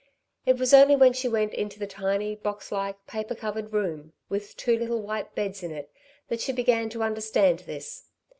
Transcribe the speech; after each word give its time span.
It 0.47 0.57
was 0.57 0.73
only 0.73 0.95
when 0.95 1.13
she 1.13 1.27
went 1.27 1.53
into 1.53 1.77
the 1.77 1.85
tiny, 1.85 2.33
box 2.33 2.71
like, 2.71 3.05
paper 3.05 3.35
covered 3.35 3.71
room 3.71 4.13
with 4.29 4.57
two 4.57 4.75
little 4.75 4.99
white 5.03 5.35
beds 5.35 5.61
in 5.61 5.69
it 5.69 5.91
that 6.27 6.41
she 6.41 6.51
began 6.53 6.89
to 6.89 7.03
understand 7.03 7.59
this. 7.59 8.07